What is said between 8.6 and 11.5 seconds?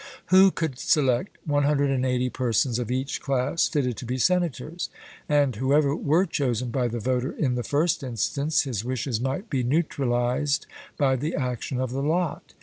his wishes might be neutralized by the